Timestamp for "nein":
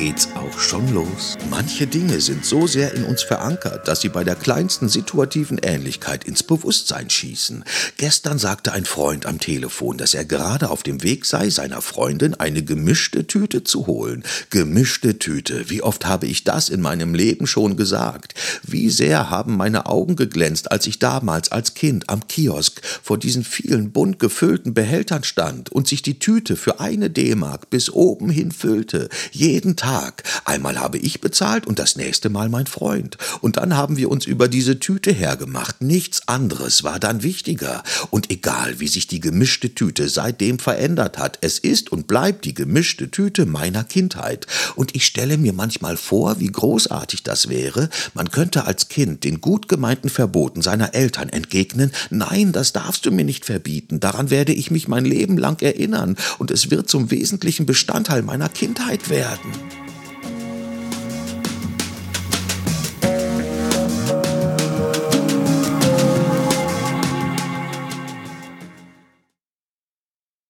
52.10-52.52